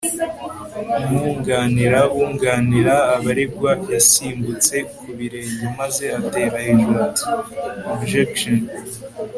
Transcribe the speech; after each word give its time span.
umwunganira 1.05 1.99
wunganira 2.15 2.95
abaregwa 3.15 3.71
yasimbutse 3.93 4.75
ku 4.97 5.05
birenge 5.17 5.65
maze 5.79 6.05
atera 6.19 6.55
hejuru 6.65 6.99
ati 7.09 7.25
objection 7.93 8.57